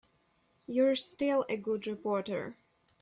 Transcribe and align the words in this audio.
You're 0.65 0.95
still 0.95 1.45
a 1.47 1.55
good 1.57 1.85
reporter. 1.85 2.57